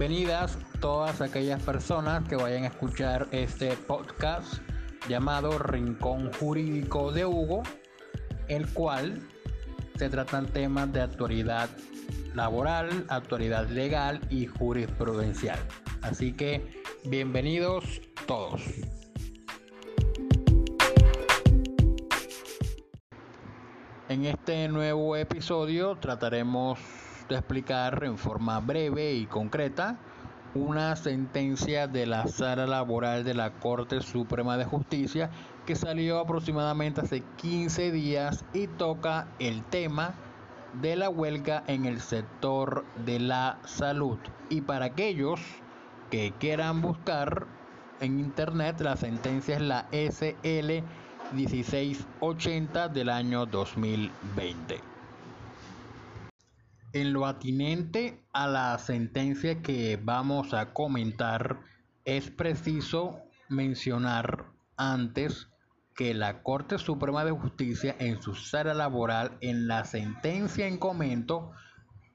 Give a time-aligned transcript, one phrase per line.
[0.00, 4.62] Bienvenidas todas aquellas personas que vayan a escuchar este podcast
[5.10, 7.62] llamado Rincón Jurídico de Hugo,
[8.48, 9.20] el cual
[9.96, 11.68] se tratan temas de actualidad
[12.34, 15.58] laboral, actualidad legal y jurisprudencial.
[16.00, 18.62] Así que bienvenidos todos.
[24.08, 26.78] En este nuevo episodio trataremos
[27.38, 29.98] explicar en forma breve y concreta
[30.54, 35.30] una sentencia de la sala laboral de la Corte Suprema de Justicia
[35.64, 40.14] que salió aproximadamente hace 15 días y toca el tema
[40.80, 44.18] de la huelga en el sector de la salud.
[44.48, 45.40] Y para aquellos
[46.10, 47.46] que quieran buscar
[48.00, 50.82] en internet, la sentencia es la SL
[51.32, 54.89] 1680 del año 2020.
[56.92, 61.60] En lo atinente a la sentencia que vamos a comentar,
[62.04, 65.48] es preciso mencionar antes
[65.94, 71.52] que la Corte Suprema de Justicia en su sala laboral en la sentencia en comento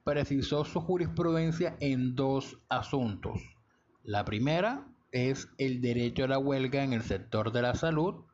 [0.04, 3.40] precisó su jurisprudencia en dos asuntos.
[4.04, 8.26] La primera es el derecho a la huelga en el sector de la salud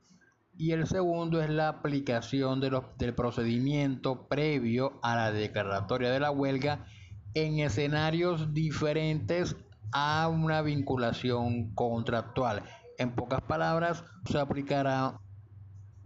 [0.62, 6.20] y el segundo es la aplicación de los, del procedimiento previo a la declaratoria de
[6.20, 6.86] la huelga
[7.34, 9.56] en escenarios diferentes
[9.92, 12.62] a una vinculación contractual.
[13.00, 15.20] En pocas palabras, se aplicará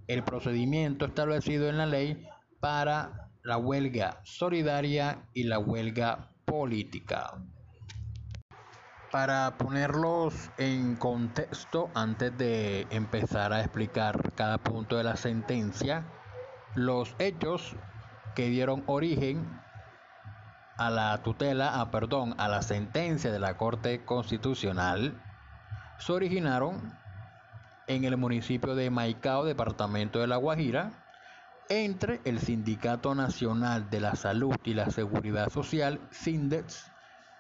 [0.08, 2.26] el procedimiento establecido en la ley
[2.61, 7.44] para la huelga solidaria y la huelga política.
[9.16, 16.03] Para ponerlos en contexto, antes de empezar a explicar cada punto de la sentencia,
[16.73, 17.77] los hechos
[18.36, 19.58] que dieron origen
[20.75, 25.23] a la tutela, a, perdón, a la sentencia de la Corte Constitucional
[25.97, 26.81] se originaron
[27.87, 30.92] en el municipio de Maicao, departamento de La Guajira,
[31.70, 36.92] entre el Sindicato Nacional de la Salud y la Seguridad Social, SINDEX,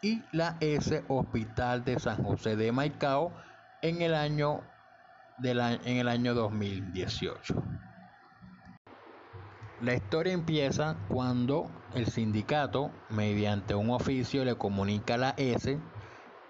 [0.01, 3.33] y la S Hospital de San José de Maicao
[3.81, 4.63] en el año,
[5.41, 7.55] en el año 2018.
[9.81, 15.77] La historia empieza cuando el sindicato, mediante un oficio, le comunica a la S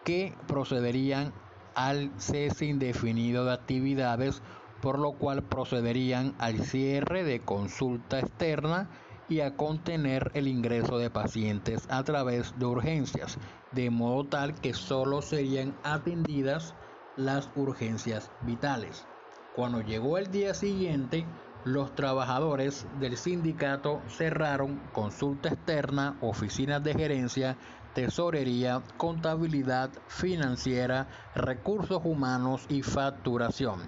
[0.03, 1.33] que procederían
[1.73, 4.41] al cese indefinido de actividades,
[4.81, 8.89] por lo cual procederían al cierre de consulta externa
[9.27, 13.37] y a contener el ingreso de pacientes a través de urgencias,
[13.71, 16.75] de modo tal que solo serían atendidas
[17.15, 19.07] las urgencias vitales.
[19.53, 21.27] Cuando llegó el día siguiente,
[21.63, 27.57] los trabajadores del sindicato cerraron consulta externa, oficinas de gerencia,
[27.93, 33.79] tesorería, contabilidad financiera, recursos humanos y facturación,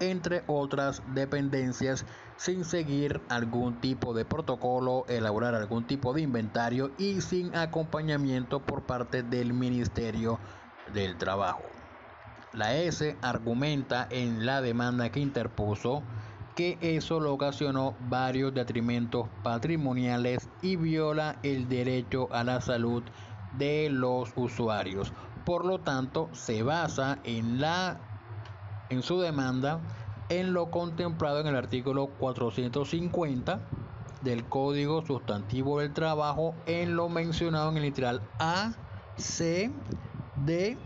[0.00, 2.04] entre otras dependencias
[2.36, 8.82] sin seguir algún tipo de protocolo, elaborar algún tipo de inventario y sin acompañamiento por
[8.82, 10.38] parte del Ministerio
[10.92, 11.62] del Trabajo.
[12.52, 16.02] La S argumenta en la demanda que interpuso
[16.54, 23.02] que eso lo ocasionó varios detrimentos patrimoniales y viola el derecho a la salud
[23.58, 25.12] de los usuarios.
[25.44, 27.98] Por lo tanto, se basa en la
[28.94, 29.80] en su demanda
[30.28, 33.60] en lo contemplado en el artículo 450
[34.22, 38.72] del Código Sustantivo del Trabajo en lo mencionado en el literal A,
[39.16, 39.70] C,
[40.46, 40.78] D,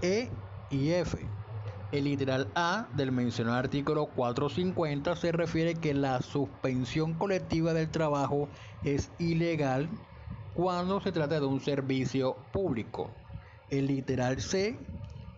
[0.00, 0.30] E
[0.70, 1.18] y F.
[1.92, 8.48] El literal A del mencionado artículo 450 se refiere que la suspensión colectiva del trabajo
[8.82, 9.88] es ilegal
[10.54, 13.10] cuando se trata de un servicio público.
[13.70, 14.78] El literal C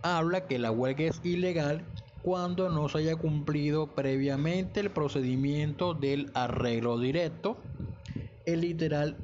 [0.06, 1.84] habla que la huelga es ilegal
[2.22, 7.56] cuando no se haya cumplido previamente el procedimiento del arreglo directo.
[8.44, 9.16] El literal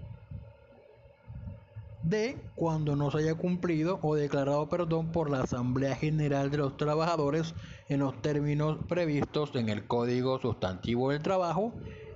[2.03, 6.77] D cuando no se haya cumplido o declarado perdón por la Asamblea General de los
[6.77, 7.55] Trabajadores
[7.89, 11.73] en los términos previstos en el Código Sustantivo del Trabajo.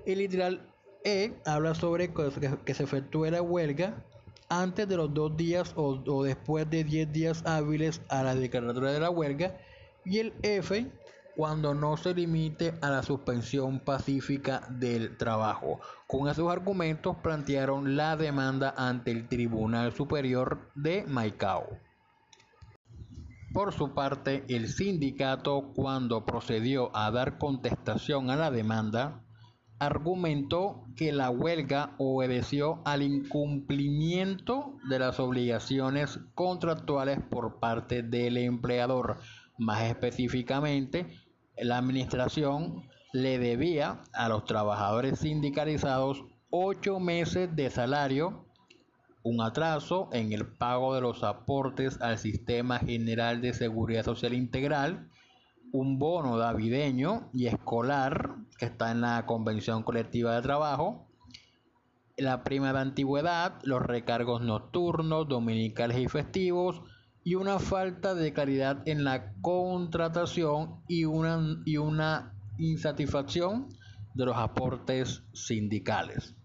[0.07, 0.73] El literal
[1.05, 4.05] E habla sobre que se efectúe la huelga
[4.49, 8.91] antes de los dos días o, o después de 10 días hábiles a la declaratoria
[8.91, 9.57] de la huelga
[10.05, 10.91] y el F
[11.37, 15.81] cuando no se limite a la suspensión pacífica del trabajo.
[16.07, 21.79] Con esos argumentos plantearon la demanda ante el Tribunal Superior de Maicao.
[23.53, 29.23] Por su parte, el sindicato, cuando procedió a dar contestación a la demanda,
[29.79, 39.19] argumentó que la huelga obedeció al incumplimiento de las obligaciones contractuales por parte del empleador.
[39.59, 41.07] Más específicamente,
[41.59, 48.47] la administración le debía a los trabajadores sindicalizados ocho meses de salario,
[49.23, 55.11] un atraso en el pago de los aportes al Sistema General de Seguridad Social Integral,
[55.73, 61.07] un bono navideño y escolar que está en la Convención Colectiva de Trabajo,
[62.17, 66.83] la prima de antigüedad, los recargos nocturnos, dominicales y festivos,
[67.25, 73.69] y una falta de claridad en la contratación y una, y una insatisfacción
[74.15, 76.36] de los aportes sindicales.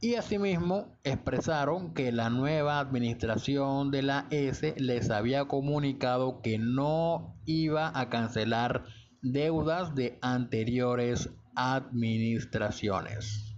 [0.00, 7.34] Y asimismo expresaron que la nueva administración de la S les había comunicado que no
[7.46, 8.84] iba a cancelar
[9.22, 13.54] deudas de anteriores administraciones.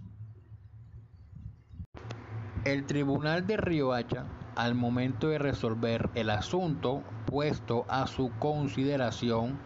[2.63, 4.25] El Tribunal de Riohacha,
[4.55, 9.59] al momento de resolver el asunto puesto a su consideración,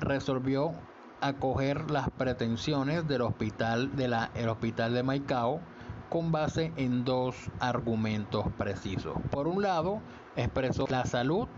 [0.00, 0.74] resolvió
[1.20, 5.60] acoger las pretensiones del hospital de, la, el hospital de Maicao
[6.08, 9.16] con base en dos argumentos precisos.
[9.30, 10.00] Por un lado,
[10.36, 11.48] expresó la salud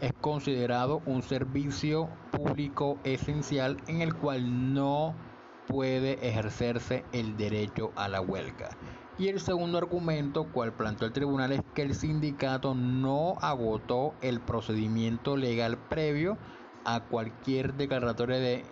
[0.00, 5.14] es considerado un servicio público esencial en el cual no
[5.66, 8.70] puede ejercerse el derecho a la huelga.
[9.18, 14.40] Y el segundo argumento, cual planteó el tribunal, es que el sindicato no agotó el
[14.40, 16.38] procedimiento legal previo
[16.84, 18.64] a cualquier declaratoria de,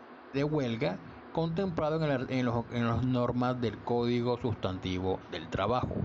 [0.44, 0.98] huelga
[1.36, 5.96] contemplado en, en las normas del Código Sustantivo del Trabajo.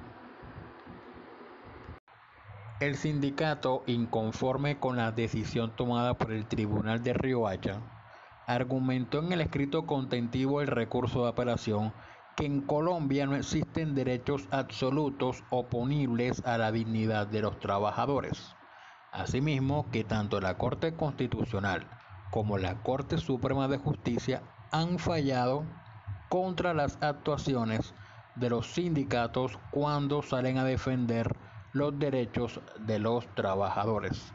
[2.81, 7.79] El sindicato, inconforme con la decisión tomada por el Tribunal de Riohacha,
[8.45, 11.93] argumentó en el escrito contentivo del recurso de apelación
[12.35, 18.53] que en Colombia no existen derechos absolutos oponibles a la dignidad de los trabajadores.
[19.13, 21.87] Asimismo, que tanto la Corte Constitucional
[22.31, 25.63] como la Corte Suprema de Justicia han fallado
[26.29, 27.93] contra las actuaciones
[28.35, 31.35] de los sindicatos cuando salen a defender
[31.73, 34.33] los derechos de los trabajadores,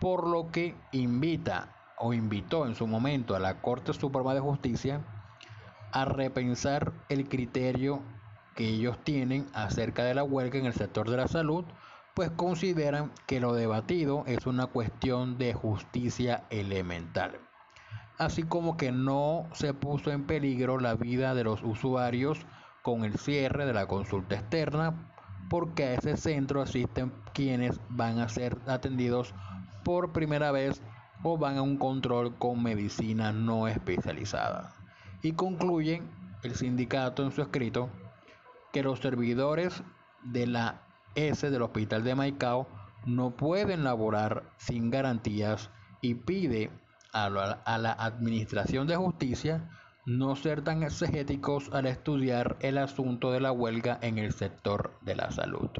[0.00, 5.00] por lo que invita o invitó en su momento a la Corte Suprema de Justicia
[5.92, 8.02] a repensar el criterio
[8.54, 11.64] que ellos tienen acerca de la huelga en el sector de la salud,
[12.14, 17.38] pues consideran que lo debatido es una cuestión de justicia elemental,
[18.18, 22.46] así como que no se puso en peligro la vida de los usuarios
[22.82, 25.14] con el cierre de la consulta externa
[25.48, 29.34] porque a ese centro asisten quienes van a ser atendidos
[29.84, 30.82] por primera vez
[31.22, 34.74] o van a un control con medicina no especializada.
[35.22, 36.08] Y concluyen
[36.42, 37.88] el sindicato en su escrito
[38.72, 39.82] que los servidores
[40.22, 40.82] de la
[41.14, 42.68] S del Hospital de Maicao
[43.06, 46.70] no pueden laborar sin garantías y pide
[47.12, 49.68] a la, Administración de Justicia
[50.06, 55.16] no ser tan exegéticos al estudiar el asunto de la huelga en el sector de
[55.16, 55.70] la salud.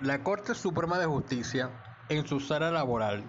[0.00, 1.70] La Corte Suprema de Justicia,
[2.08, 3.24] en su sala laboral,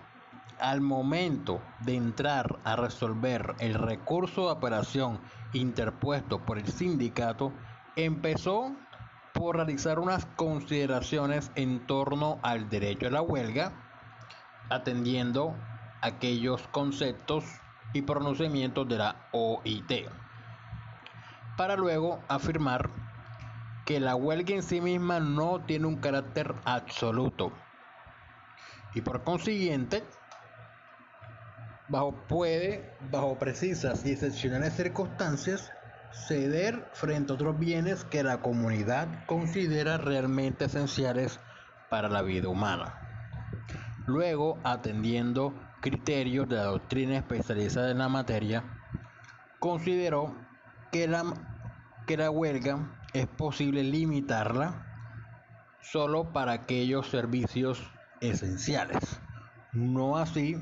[0.60, 5.20] al momento de entrar a resolver el recurso de apelación
[5.54, 7.54] interpuesto por el sindicato,
[7.96, 8.76] empezó
[9.34, 13.74] por realizar unas consideraciones en torno al derecho a la huelga,
[14.70, 15.56] atendiendo
[16.04, 17.46] aquellos conceptos
[17.94, 20.10] y pronunciamientos de la OIT,
[21.56, 22.90] para luego afirmar
[23.86, 27.54] que la huelga en sí misma no tiene un carácter absoluto
[28.94, 30.04] y por consiguiente
[31.88, 35.72] bajo puede bajo precisas y excepcionales circunstancias
[36.28, 41.40] ceder frente a otros bienes que la comunidad considera realmente esenciales
[41.90, 43.00] para la vida humana.
[44.06, 45.54] Luego, atendiendo
[45.84, 48.64] criterios de la doctrina especializada en la materia,
[49.60, 50.34] consideró
[50.94, 51.26] que la,
[52.08, 54.88] que la huelga es posible limitarla
[55.82, 57.84] solo para aquellos servicios
[58.22, 59.20] esenciales,
[59.74, 60.56] no así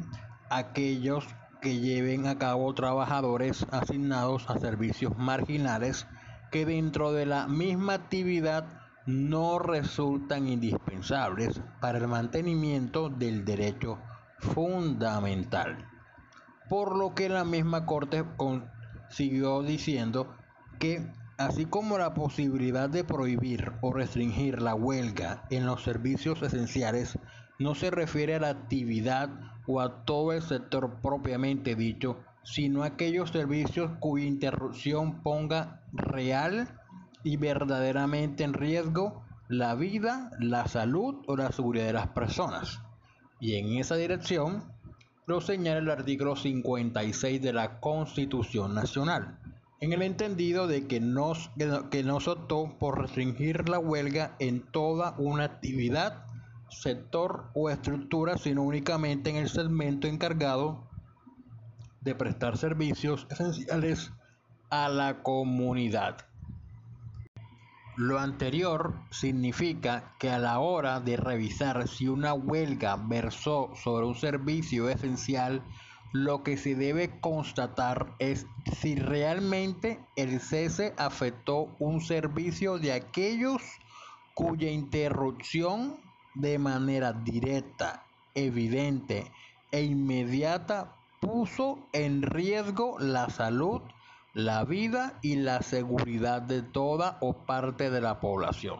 [0.49, 1.27] aquellos
[1.61, 6.07] que lleven a cabo trabajadores asignados a servicios marginales
[6.49, 8.65] que dentro de la misma actividad
[9.05, 13.99] no resultan indispensables para el mantenimiento del derecho
[14.41, 15.87] fundamental.
[16.69, 18.25] Por lo que la misma Corte
[19.09, 20.35] siguió diciendo
[20.79, 21.05] que
[21.37, 27.17] así como la posibilidad de prohibir o restringir la huelga en los servicios esenciales
[27.59, 29.29] no se refiere a la actividad
[29.67, 36.67] o a todo el sector propiamente dicho, sino aquellos servicios cuya interrupción ponga real
[37.23, 42.81] y verdaderamente en riesgo la vida, la salud o la seguridad de las personas.
[43.41, 44.63] Y en esa dirección
[45.25, 49.39] lo señala el artículo 56 de la Constitución Nacional,
[49.79, 51.33] en el entendido de que no,
[51.89, 56.23] que no se optó por restringir la huelga en toda una actividad,
[56.69, 60.87] sector o estructura, sino únicamente en el segmento encargado
[62.01, 64.11] de prestar servicios esenciales
[64.69, 66.27] a la comunidad.
[67.97, 74.15] Lo anterior significa que a la hora de revisar si una huelga versó sobre un
[74.15, 75.61] servicio esencial,
[76.13, 78.45] lo que se debe constatar es
[78.79, 83.61] si realmente el cese afectó un servicio de aquellos
[84.33, 85.99] cuya interrupción
[86.33, 88.03] de manera directa,
[88.35, 89.31] evidente
[89.71, 93.81] e inmediata puso en riesgo la salud,
[94.33, 98.79] la vida y la seguridad de toda o parte de la población.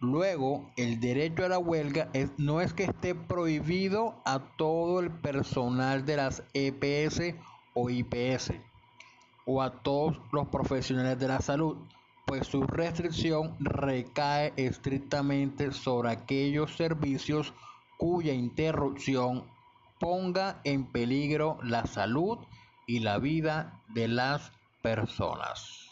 [0.00, 6.04] Luego, el derecho a la huelga no es que esté prohibido a todo el personal
[6.04, 7.34] de las EPS
[7.72, 8.52] o IPS
[9.46, 11.78] o a todos los profesionales de la salud,
[12.26, 17.54] pues su restricción recae estrictamente sobre aquellos servicios
[17.96, 19.44] cuya interrupción
[19.98, 22.38] ponga en peligro la salud
[22.86, 24.52] y la vida de las
[24.86, 25.90] personas.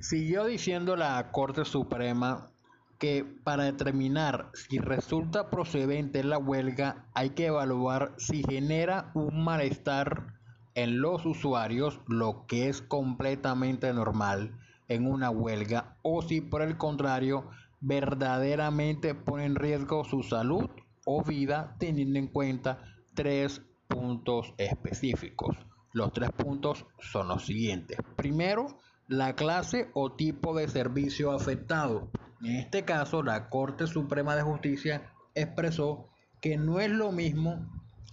[0.00, 2.52] Siguió diciendo la Corte Suprema
[2.98, 10.38] que para determinar si resulta procedente la huelga hay que evaluar si genera un malestar
[10.74, 14.58] en los usuarios, lo que es completamente normal
[14.88, 20.70] en una huelga, o si por el contrario verdaderamente pone en riesgo su salud
[21.04, 22.78] o vida teniendo en cuenta
[23.14, 25.58] tres puntos específicos.
[25.98, 27.98] Los tres puntos son los siguientes.
[28.14, 28.78] Primero,
[29.08, 32.08] la clase o tipo de servicio afectado.
[32.40, 36.06] En este caso, la Corte Suprema de Justicia expresó
[36.40, 37.66] que no es lo mismo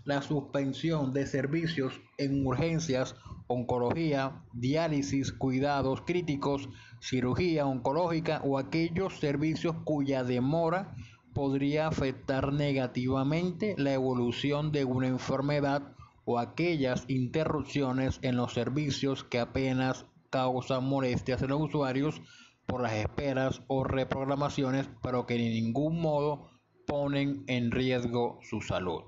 [0.03, 3.15] la suspensión de servicios en urgencias,
[3.45, 6.67] oncología, diálisis, cuidados críticos,
[6.99, 10.95] cirugía oncológica o aquellos servicios cuya demora
[11.35, 15.94] podría afectar negativamente la evolución de una enfermedad
[16.25, 22.21] o aquellas interrupciones en los servicios que apenas causan molestias en los usuarios
[22.65, 26.49] por las esperas o reprogramaciones, pero que en ningún modo
[26.87, 29.03] ponen en riesgo su salud.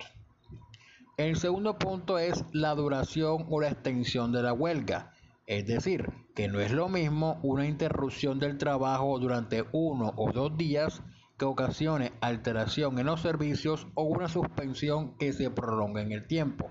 [1.17, 5.13] El segundo punto es la duración o la extensión de la huelga,
[5.47, 10.55] es decir, que no es lo mismo una interrupción del trabajo durante uno o dos
[10.57, 11.01] días
[11.38, 16.67] que ocasione alteración en los servicios o una suspensión que se prolongue en el tiempo.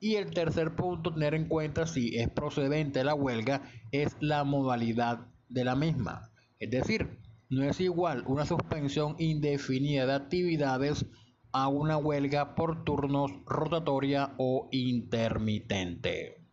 [0.00, 5.26] Y el tercer punto, tener en cuenta si es procedente la huelga, es la modalidad
[5.48, 6.30] de la misma.
[6.58, 11.06] Es decir, no es igual una suspensión indefinida de actividades
[11.52, 16.44] a una huelga por turnos rotatoria o intermitente.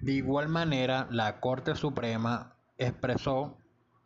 [0.00, 3.58] De igual manera, la Corte Suprema expresó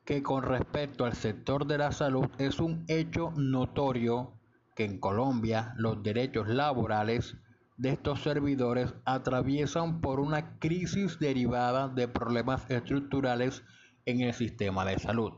[0.04, 4.38] que con respecto al sector de la salud es un hecho notorio
[4.74, 7.36] que en Colombia los derechos laborales
[7.76, 13.62] de estos servidores atraviesan por una crisis derivada de problemas estructurales
[14.06, 15.32] en el sistema de salud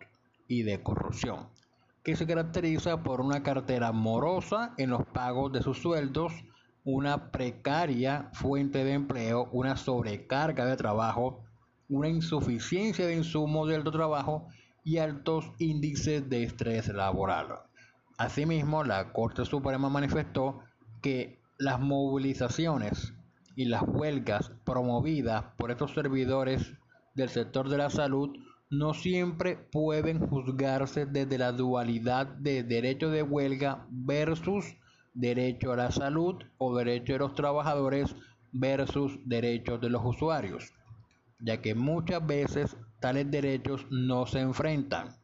[0.47, 1.49] y de corrupción,
[2.04, 6.33] que se caracteriza por una cartera morosa en los pagos de sus sueldos,
[6.85, 11.45] una precaria fuente de empleo, una sobrecarga de trabajo,
[11.88, 14.49] una insuficiencia de insumos del trabajo
[14.85, 17.61] y altos índices de estrés laboral.
[18.16, 20.61] Asimismo, la Corte Suprema manifestó
[21.02, 23.15] que las movilizaciones
[23.57, 26.73] y las huelgas promovidas por estos servidores
[27.15, 28.31] del sector de la salud
[28.71, 34.77] no siempre pueden juzgarse desde la dualidad de derecho de huelga versus
[35.15, 38.15] derecho a la salud o derecho de los trabajadores
[38.53, 40.73] versus derechos de los usuarios
[41.41, 45.17] ya que muchas veces tales derechos no se enfrentan.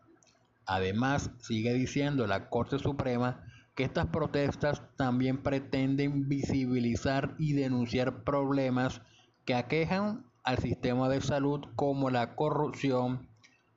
[0.66, 9.02] Además, sigue diciendo la Corte Suprema que estas protestas también pretenden visibilizar y denunciar problemas
[9.44, 13.28] que aquejan al sistema de salud como la corrupción,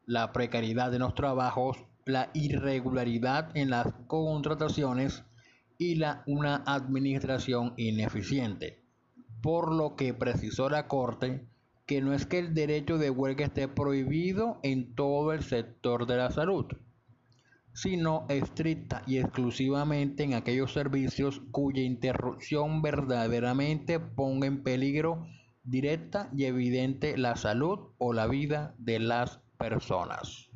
[0.05, 5.23] la precariedad de los trabajos, la irregularidad en las contrataciones
[5.77, 8.83] y la, una administración ineficiente.
[9.41, 11.47] Por lo que precisó la Corte
[11.87, 16.17] que no es que el derecho de huelga esté prohibido en todo el sector de
[16.17, 16.65] la salud,
[17.77, 25.27] sino estricta y exclusivamente en aquellos servicios cuya interrupción verdaderamente ponga en peligro
[25.63, 30.49] directa y evidente la salud o la vida de las personas.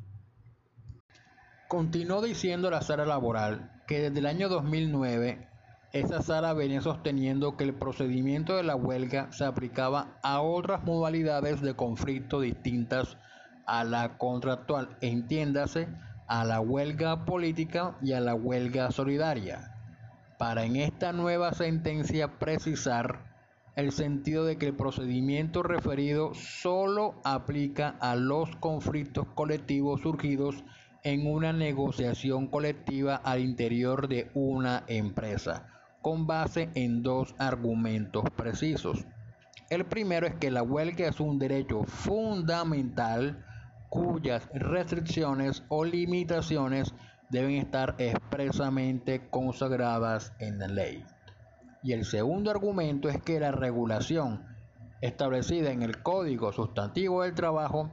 [1.68, 5.48] Continuó diciendo la sala laboral que desde el año 2009
[5.92, 11.60] esa sala venía sosteniendo que el procedimiento de la huelga se aplicaba a otras modalidades
[11.60, 13.16] de conflicto distintas
[13.64, 15.86] a la contractual, entiéndase,
[16.26, 19.76] a la huelga política y a la huelga solidaria,
[20.38, 23.32] para en esta nueva sentencia precisar
[23.76, 30.64] el sentido de que el procedimiento referido solo aplica a los conflictos colectivos surgidos
[31.04, 35.66] en una negociación colectiva al interior de una empresa,
[36.00, 39.04] con base en dos argumentos precisos.
[39.70, 43.44] El primero es que la huelga es un derecho fundamental
[43.92, 46.94] cuyas restricciones o limitaciones
[47.28, 51.04] deben estar expresamente consagradas en la ley.
[51.82, 54.46] Y el segundo argumento es que la regulación
[55.02, 57.90] establecida en el Código Sustantivo del Trabajo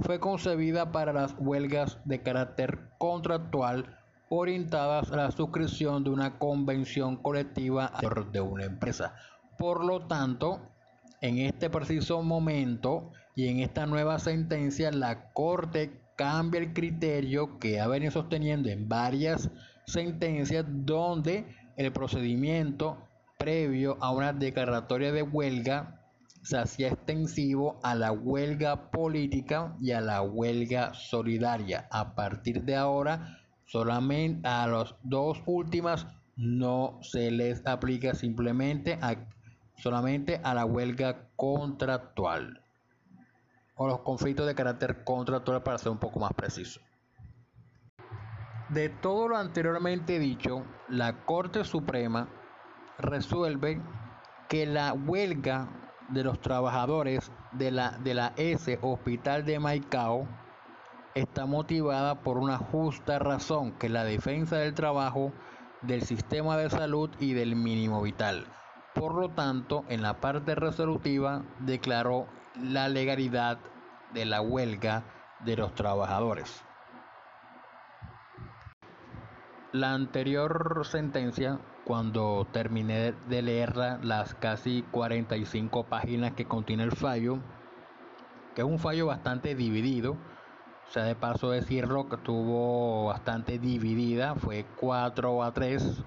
[0.00, 3.96] fue concebida para las huelgas de carácter contractual
[4.28, 7.92] orientadas a la suscripción de una convención colectiva
[8.32, 9.14] de una empresa.
[9.56, 10.60] Por lo tanto,
[11.20, 17.80] en este preciso momento y en esta nueva sentencia, la Corte cambia el criterio que
[17.80, 19.50] ha venido sosteniendo en varias
[19.84, 21.44] sentencias donde
[21.76, 22.96] el procedimiento
[23.38, 26.00] previo a una declaratoria de huelga
[26.42, 31.88] se hacía extensivo a la huelga política y a la huelga solidaria.
[31.90, 39.16] A partir de ahora, solamente a las dos últimas no se les aplica simplemente a,
[39.76, 42.62] solamente a la huelga contractual
[43.76, 46.80] o los conflictos de carácter contractual para ser un poco más preciso.
[48.68, 52.28] De todo lo anteriormente dicho, la Corte Suprema
[52.98, 53.80] resuelve
[54.48, 55.68] que la huelga
[56.08, 60.26] de los trabajadores de la, de la S Hospital de Maicao
[61.14, 65.32] está motivada por una justa razón, que la defensa del trabajo,
[65.82, 68.46] del sistema de salud y del mínimo vital.
[68.96, 72.26] Por lo tanto, en la parte resolutiva declaró
[72.58, 73.58] la legalidad
[74.14, 75.04] de la huelga
[75.40, 76.64] de los trabajadores.
[79.72, 87.38] La anterior sentencia cuando terminé de leer las casi 45 páginas que contiene el fallo,
[88.54, 94.36] que es un fallo bastante dividido, o sea, de paso decirlo que estuvo bastante dividida,
[94.36, 96.02] fue 4 a 3.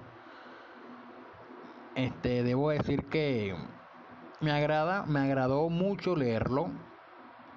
[1.94, 3.54] Este, debo decir que
[4.40, 6.70] me agrada, me agradó mucho leerlo,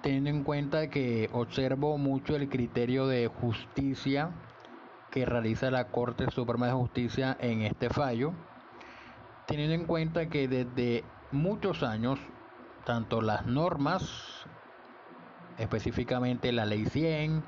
[0.02, 4.30] teniendo en cuenta que observo mucho el criterio de justicia
[5.10, 8.32] que realiza la Corte Suprema de Justicia en este fallo,
[9.46, 12.18] teniendo en cuenta que desde muchos años,
[12.84, 14.44] tanto las normas,
[15.56, 17.44] específicamente la Ley 100,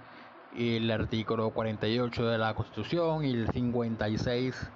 [0.54, 4.70] y el artículo 48 de la Constitución y el 56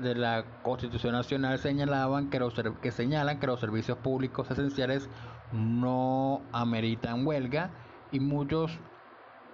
[0.00, 5.08] de la Constitución Nacional señalaban que, los, que señalan que los servicios públicos esenciales
[5.52, 7.70] no ameritan huelga
[8.12, 8.78] y muchos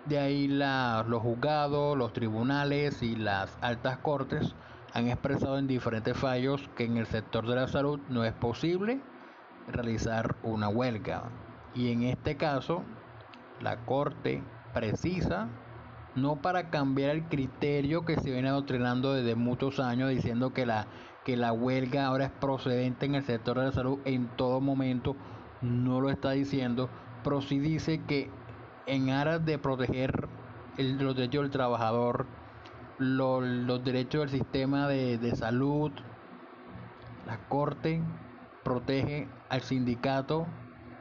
[0.06, 4.54] de ahí los juzgados, los tribunales y las altas cortes
[4.92, 9.00] han expresado en diferentes fallos que en el sector de la salud no es posible
[9.68, 11.24] realizar una huelga.
[11.74, 12.82] Y en este caso,
[13.60, 15.48] la Corte precisa,
[16.16, 20.86] no para cambiar el criterio que se viene adoctrinando desde muchos años, diciendo que la,
[21.24, 25.14] que la huelga ahora es procedente en el sector de la salud en todo momento,
[25.60, 26.88] no lo está diciendo,
[27.22, 28.30] pero sí dice que
[28.86, 30.28] en aras de proteger
[30.78, 32.26] los derechos del trabajador,
[32.98, 35.92] los derechos del sistema de, de salud,
[37.26, 38.02] la Corte
[38.62, 40.46] protege al sindicato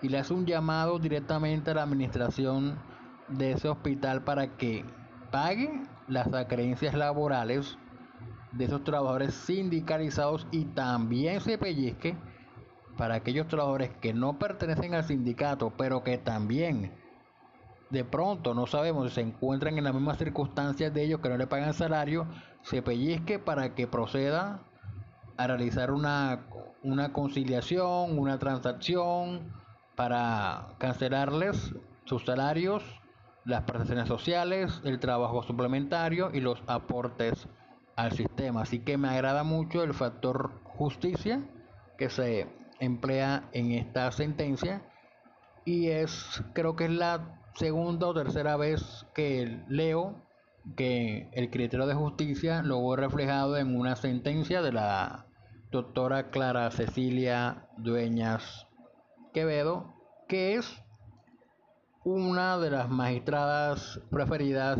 [0.02, 2.78] y le hace un llamado directamente a la administración
[3.28, 4.86] de ese hospital para que
[5.36, 5.70] pague
[6.08, 7.78] las acreencias laborales
[8.54, 12.16] de esos trabajadores sindicalizados y también se pellizque
[12.98, 16.94] para aquellos trabajadores que no pertenecen al sindicato, pero que también
[17.90, 21.36] de pronto no sabemos si se encuentran en las mismas circunstancias de ellos que no
[21.36, 22.28] le pagan salario,
[22.62, 24.62] se pellizque para que proceda
[25.36, 26.46] a realizar una,
[26.82, 29.52] una conciliación, una transacción
[29.98, 32.86] para cancelarles sus salarios,
[33.46, 37.48] las prestaciones sociales, el trabajo suplementario y los aportes
[37.96, 38.64] al sistema.
[38.64, 41.44] Así que me agrada mucho el factor justicia
[41.98, 42.48] que se
[42.80, 44.82] emplea en esta sentencia
[45.64, 50.26] y es creo que es la segunda o tercera vez que leo
[50.76, 55.28] que el criterio de justicia lo hubo reflejado en una sentencia de la
[55.72, 58.68] doctora Clara Cecilia Dueñas
[59.34, 59.94] Quevedo,
[60.28, 60.85] que es
[62.06, 64.78] una de las magistradas preferidas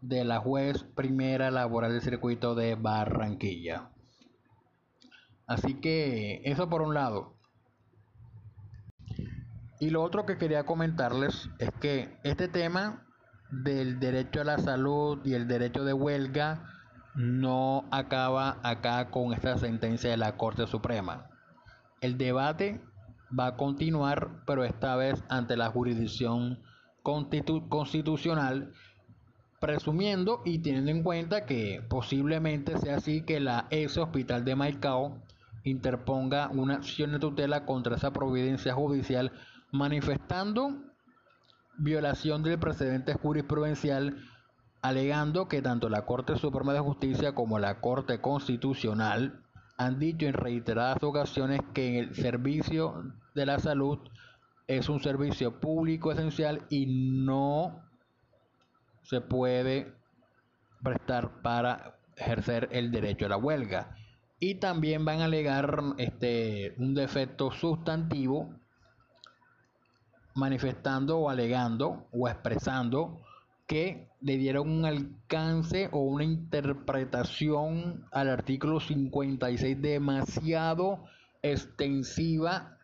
[0.00, 3.90] de la juez primera laboral del circuito de Barranquilla.
[5.46, 7.36] Así que eso por un lado.
[9.78, 13.06] Y lo otro que quería comentarles es que este tema
[13.52, 16.66] del derecho a la salud y el derecho de huelga
[17.14, 21.28] no acaba acá con esta sentencia de la Corte Suprema.
[22.00, 22.80] El debate
[23.38, 26.60] va a continuar, pero esta vez ante la jurisdicción
[27.02, 28.72] constitucional,
[29.60, 35.22] presumiendo y teniendo en cuenta que posiblemente sea así que la ex hospital de Maicao
[35.64, 39.32] interponga una acción de tutela contra esa providencia judicial
[39.70, 40.74] manifestando
[41.78, 44.16] violación del precedente jurisprudencial,
[44.82, 49.40] alegando que tanto la Corte Suprema de Justicia como la Corte Constitucional
[49.78, 53.98] han dicho en reiteradas ocasiones que el servicio de la salud
[54.66, 57.82] es un servicio público esencial y no
[59.02, 59.92] se puede
[60.82, 63.96] prestar para ejercer el derecho a la huelga.
[64.38, 68.54] Y también van a alegar este, un defecto sustantivo
[70.34, 73.20] manifestando o alegando o expresando
[73.66, 81.04] que le dieron un alcance o una interpretación al artículo 56 demasiado
[81.42, 82.78] extensiva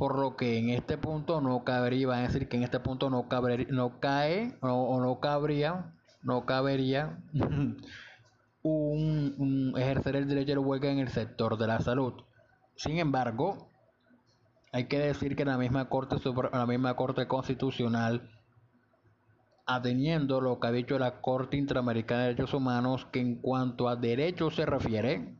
[0.00, 3.10] por lo que en este punto no cabría, va a decir que en este punto
[3.10, 7.18] no, cabe, no cae o no cabría, no cabería
[8.62, 12.14] un, ejercer el derecho de huelga en el sector de la salud.
[12.76, 13.68] Sin embargo,
[14.72, 16.16] hay que decir que la misma Corte,
[16.50, 18.30] la misma Corte Constitucional,
[19.66, 23.96] ateniendo lo que ha dicho la Corte Interamericana de Derechos Humanos, que en cuanto a
[23.96, 25.39] derechos se refiere,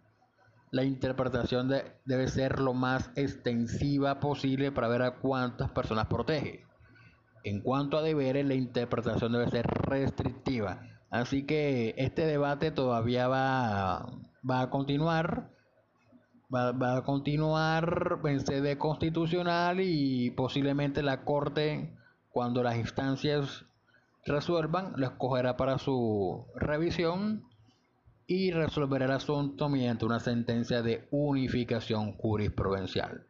[0.71, 1.69] la interpretación
[2.05, 6.65] debe ser lo más extensiva posible para ver a cuántas personas protege.
[7.43, 10.83] En cuanto a deberes, la interpretación debe ser restrictiva.
[11.11, 14.07] Así que este debate todavía va,
[14.49, 15.51] va a continuar
[16.55, 21.97] va, a continuar en sede constitucional y posiblemente la Corte,
[22.31, 23.65] cuando las instancias
[24.25, 27.45] resuelvan, lo escogerá para su revisión
[28.31, 33.27] y resolverá el asunto mediante una sentencia de unificación jurisprudencial.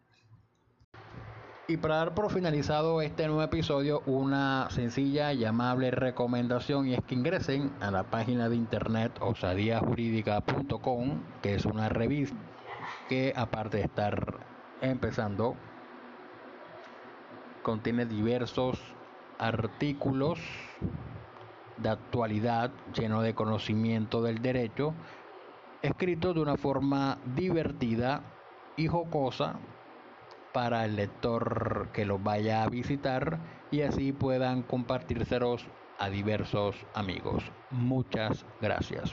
[1.69, 7.03] Y para dar por finalizado este nuevo episodio, una sencilla y amable recomendación y es
[7.03, 12.37] que ingresen a la página de internet osadiajurídica.com, que es una revista
[13.09, 14.37] que aparte de estar
[14.83, 15.57] empezando,
[17.63, 18.79] contiene diversos
[19.39, 20.39] artículos
[21.83, 24.95] de actualidad lleno de conocimiento del derecho,
[25.83, 28.23] escritos de una forma divertida
[28.77, 29.57] y jocosa
[30.53, 33.39] para el lector que los vaya a visitar
[33.71, 35.67] y así puedan compartírselos
[35.99, 37.45] a diversos amigos.
[37.71, 39.13] Muchas gracias.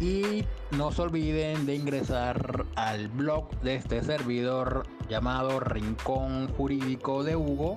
[0.00, 7.36] Y no se olviden de ingresar al blog de este servidor llamado Rincón Jurídico de
[7.36, 7.76] Hugo,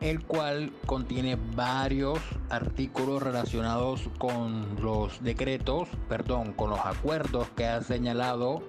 [0.00, 2.18] el cual contiene varios
[2.50, 8.64] artículos relacionados con los decretos, perdón, con los acuerdos que ha señalado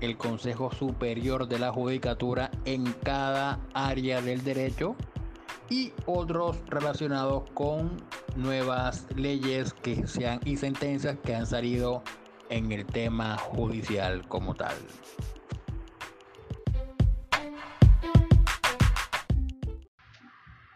[0.00, 4.94] el Consejo Superior de la Judicatura en cada área del derecho
[5.70, 7.96] y otros relacionados con
[8.36, 12.04] nuevas leyes que sean y sentencias que han salido
[12.48, 14.76] en el tema judicial como tal.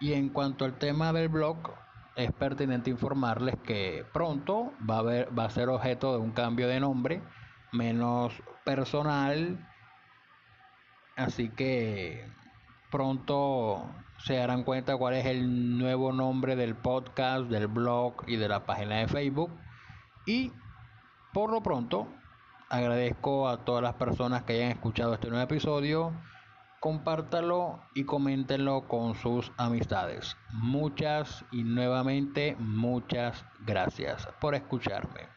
[0.05, 1.57] Y en cuanto al tema del blog,
[2.15, 6.69] es pertinente informarles que pronto va a, haber, va a ser objeto de un cambio
[6.69, 7.23] de nombre
[7.73, 8.35] menos
[8.67, 9.67] personal.
[11.17, 12.23] Así que
[12.91, 13.83] pronto
[14.19, 18.67] se darán cuenta cuál es el nuevo nombre del podcast, del blog y de la
[18.67, 19.59] página de Facebook.
[20.27, 20.53] Y
[21.33, 22.09] por lo pronto,
[22.69, 26.13] agradezco a todas las personas que hayan escuchado este nuevo episodio.
[26.85, 30.37] Compártalo y coméntenlo con sus amistades.
[30.53, 35.34] Muchas y nuevamente muchas gracias por escucharme.